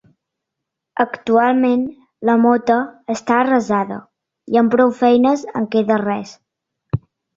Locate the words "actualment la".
1.03-2.37